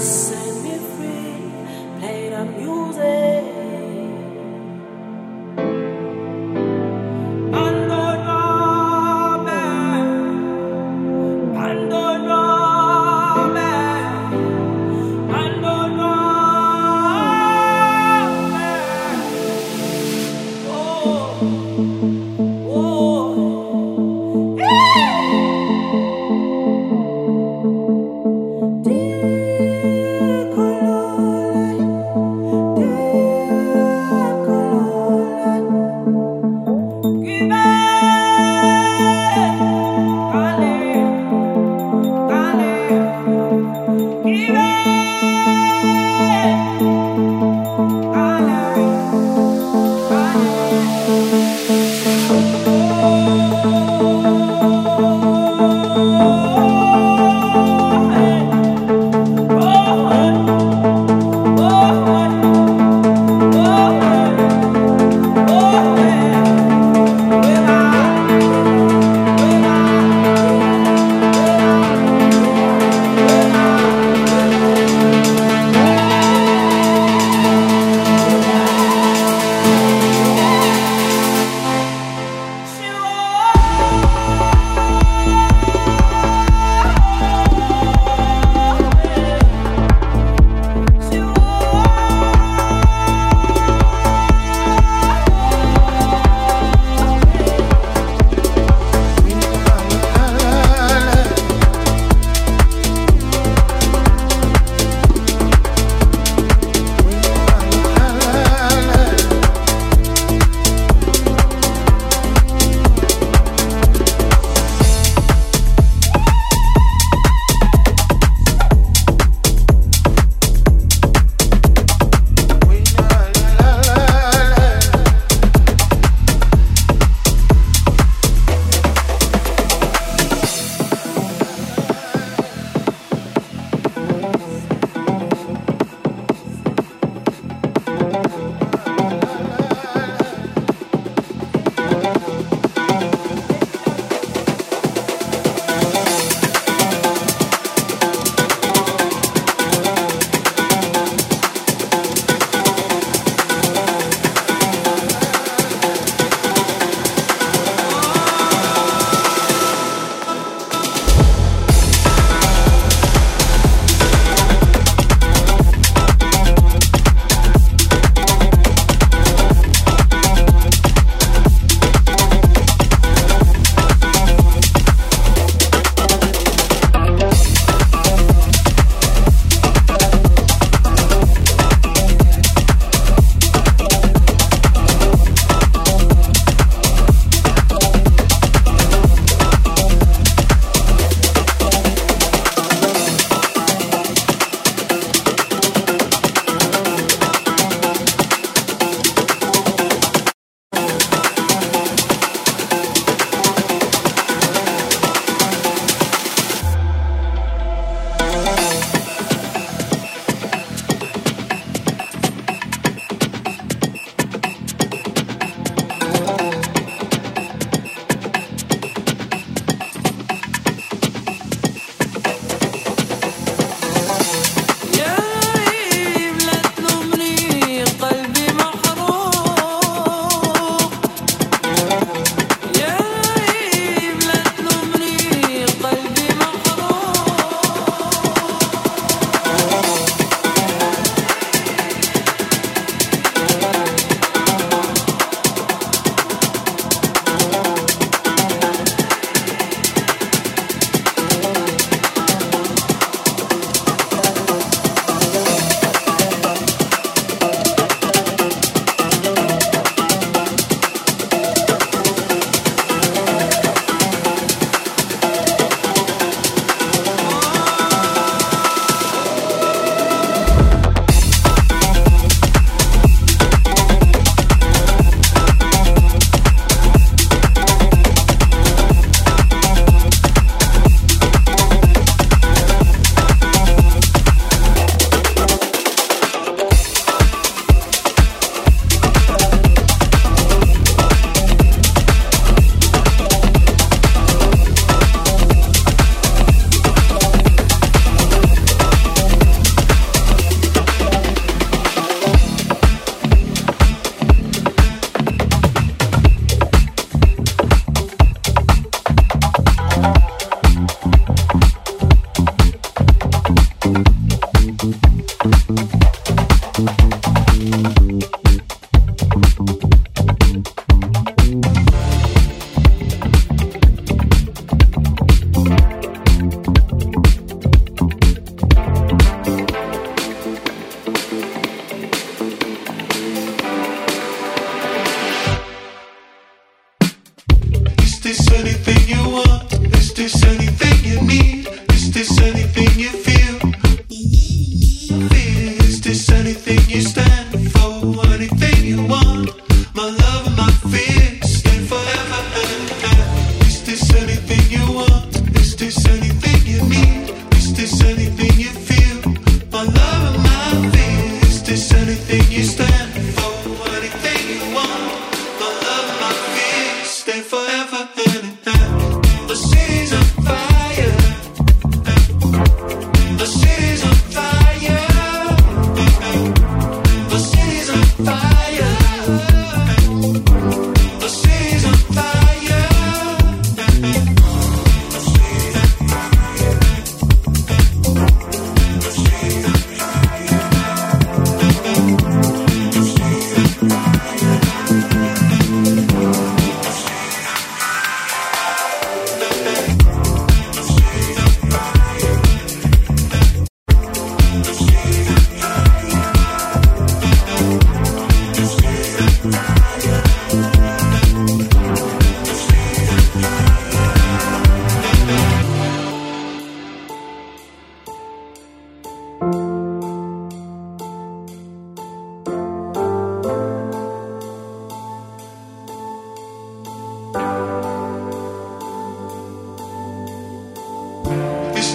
say. 0.00 0.39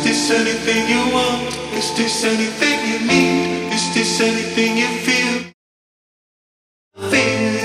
this 0.05 0.29
anything 0.29 0.87
you 0.87 1.01
want? 1.13 1.41
Is 1.73 1.89
this 1.97 2.23
anything 2.23 2.77
you 2.91 2.99
need? 3.09 3.73
Is 3.73 3.85
this 3.95 4.21
anything 4.21 4.77
you 4.77 4.89
feel? 5.05 5.35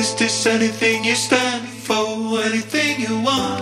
Is 0.01 0.15
this 0.15 0.47
anything 0.47 1.05
you 1.05 1.15
stand 1.15 1.69
for? 1.69 2.41
Anything 2.41 3.01
you 3.01 3.21
want? 3.21 3.61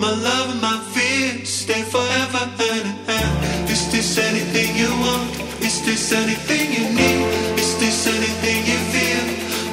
My 0.00 0.12
love 0.28 0.46
and 0.52 0.60
my 0.62 0.78
fear 0.94 1.44
stay 1.44 1.82
forever 1.82 2.44
and 2.46 2.86
in 2.86 2.86
hand. 3.10 3.68
Is 3.68 3.90
this 3.90 4.16
anything 4.18 4.76
you 4.76 4.90
want? 5.02 5.30
Is 5.60 5.82
this 5.84 6.12
anything 6.12 6.66
you 6.76 6.86
need? 7.00 7.26
Is 7.58 7.74
this 7.82 8.06
anything 8.06 8.60
you 8.70 8.78
feel? 8.94 9.24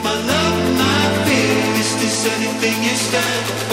My 0.04 0.16
love 0.34 0.56
and 0.66 0.78
my 0.82 1.04
fear, 1.26 1.58
is 1.84 1.92
this 2.02 2.20
anything 2.36 2.78
you 2.84 2.96
stand 3.08 3.46
for? 3.46 3.67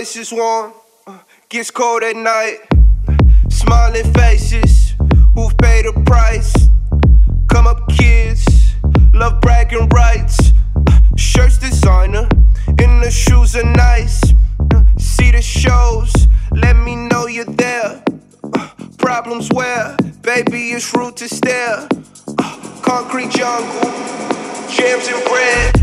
place 0.00 0.16
is 0.16 0.32
warm, 0.32 0.72
gets 1.50 1.70
cold 1.70 2.02
at 2.02 2.16
night. 2.16 2.56
Smiling 3.50 4.10
faces 4.14 4.94
who've 5.34 5.54
paid 5.58 5.84
a 5.84 5.92
price. 6.04 6.54
Come 7.48 7.66
up 7.66 7.86
kids, 7.90 8.42
love 9.12 9.42
bragging 9.42 9.90
rights. 9.90 10.52
Shirts 11.16 11.58
designer, 11.58 12.26
and 12.66 13.02
the 13.02 13.10
shoes 13.10 13.54
are 13.54 13.70
nice. 13.72 14.22
See 14.96 15.32
the 15.32 15.42
shows, 15.42 16.10
let 16.50 16.76
me 16.76 16.96
know 16.96 17.26
you're 17.26 17.44
there. 17.44 18.02
Problems 18.96 19.50
where, 19.52 19.98
baby, 20.22 20.70
it's 20.70 20.96
rude 20.96 21.18
to 21.18 21.28
stare. 21.28 21.86
Concrete 22.80 23.32
jungle, 23.32 23.90
jams 24.74 25.08
and 25.12 25.22
bread, 25.28 25.74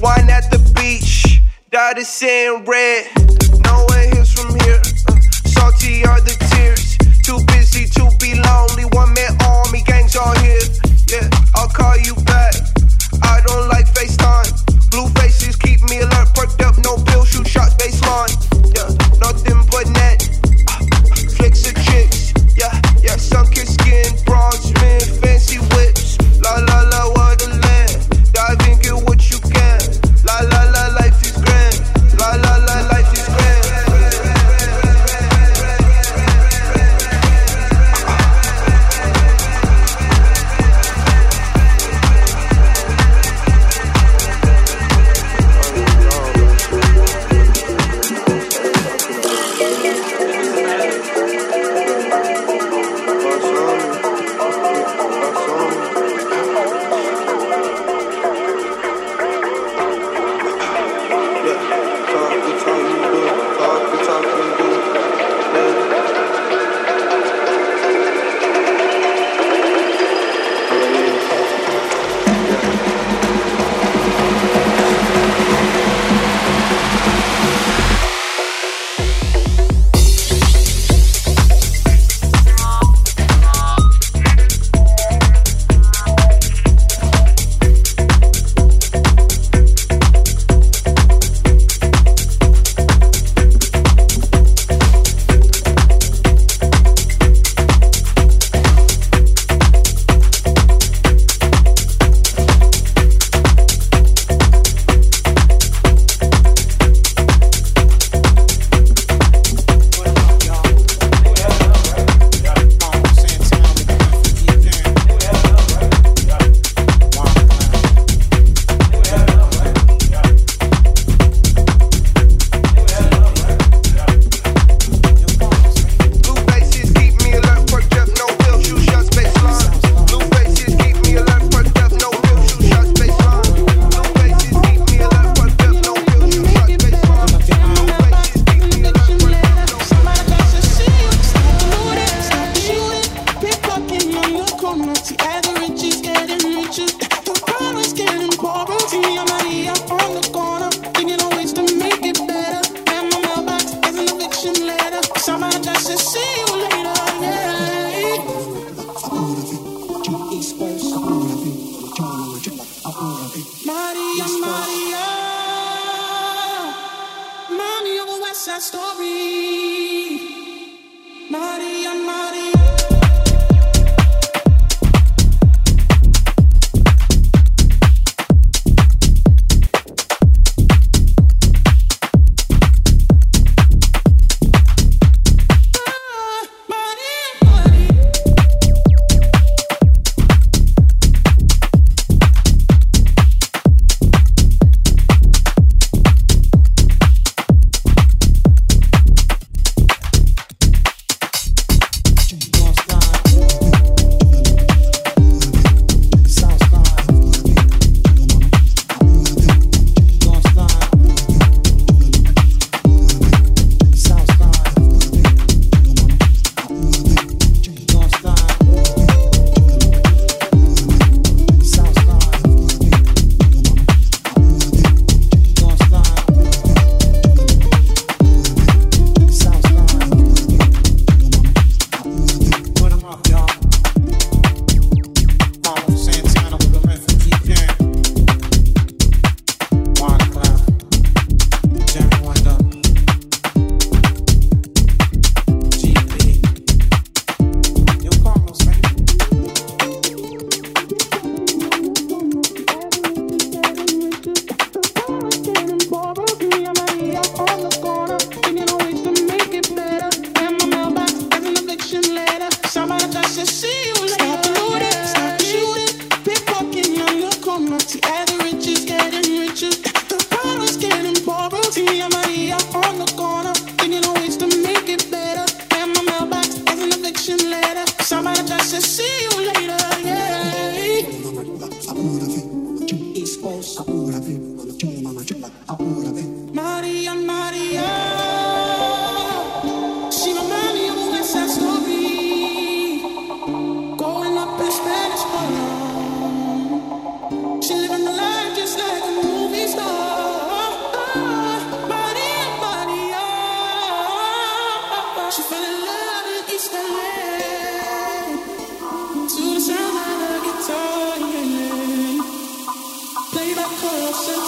wine 0.00 0.30
at 0.30 0.48
the 0.52 0.60
beach, 0.76 1.40
dotted 1.72 2.06
sand 2.06 2.68
red. 2.68 2.77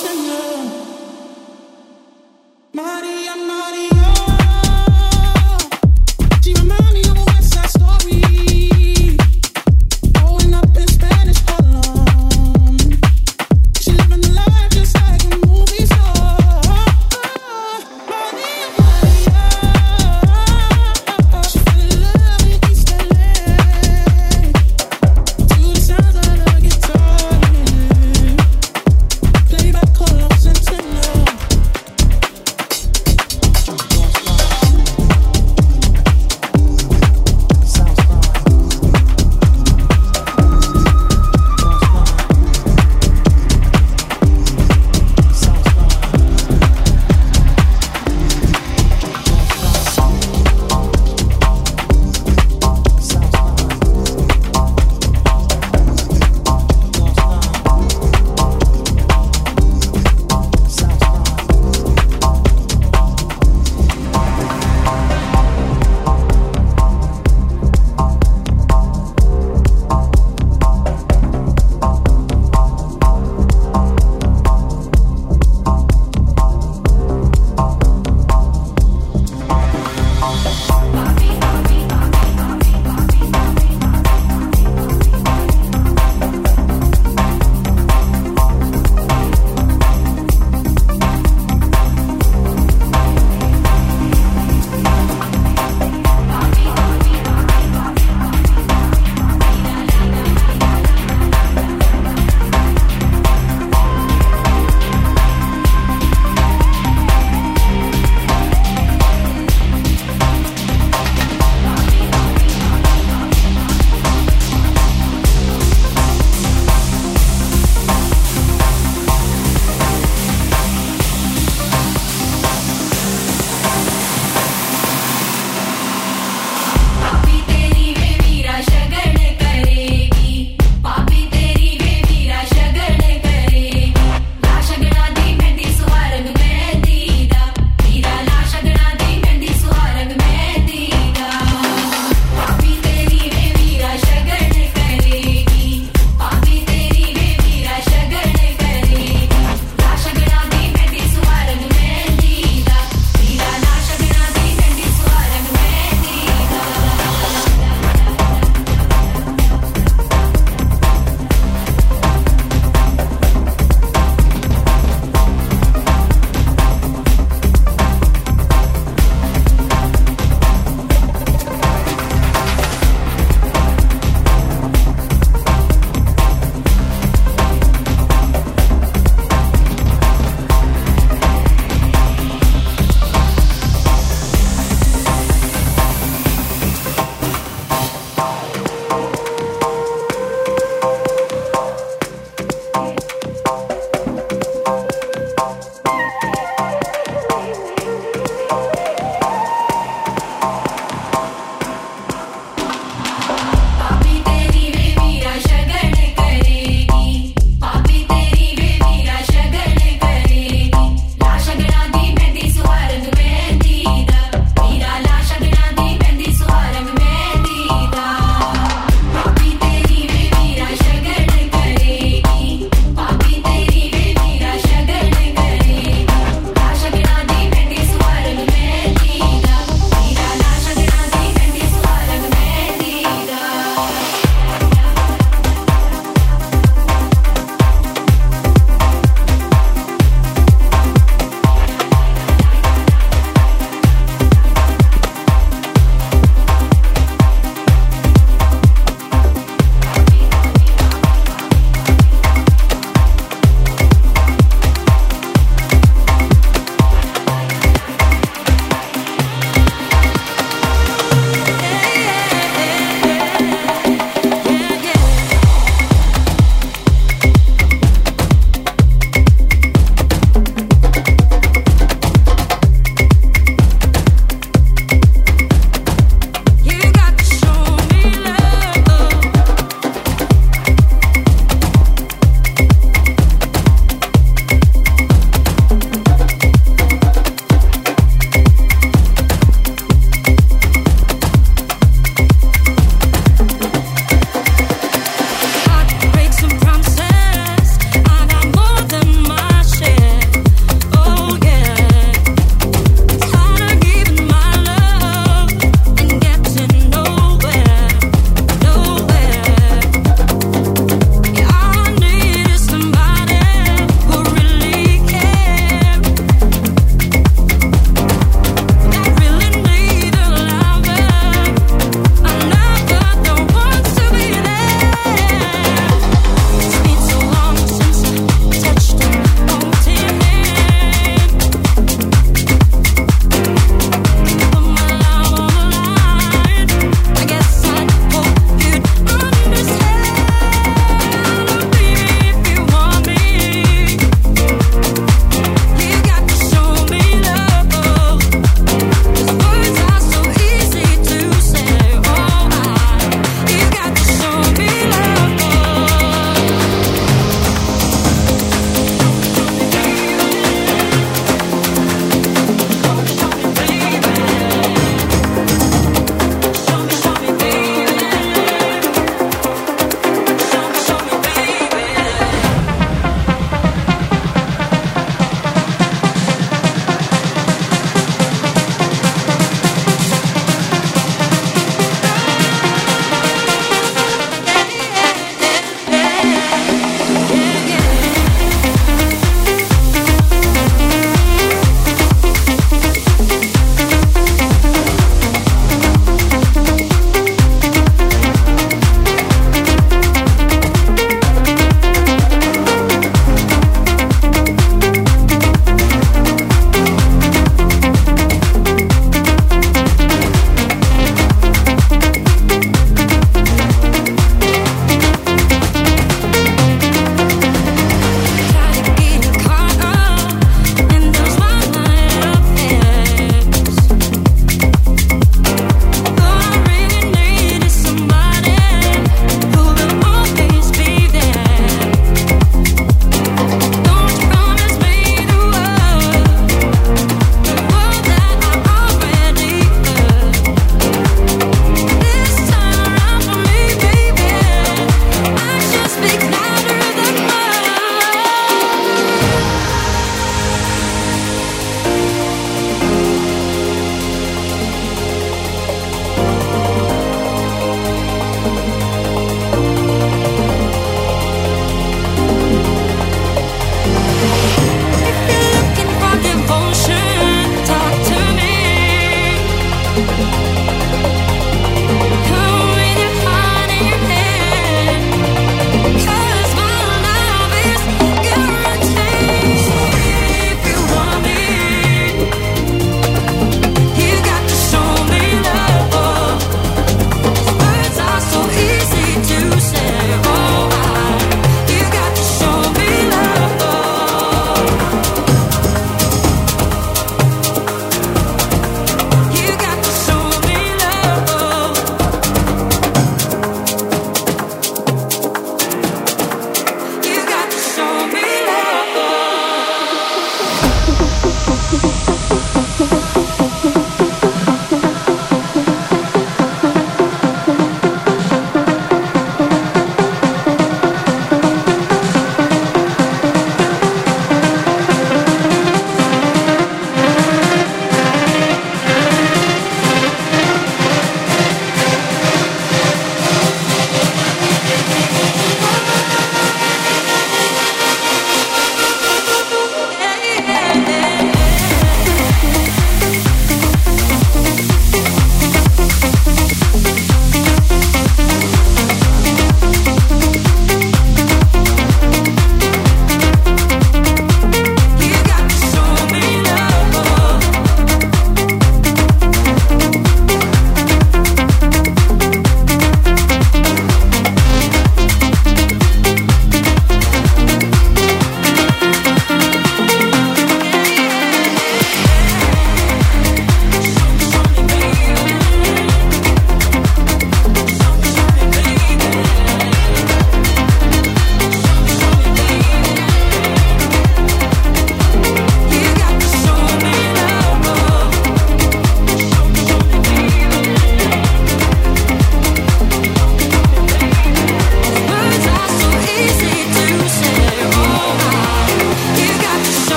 Play 0.00 0.68
by 2.74 3.27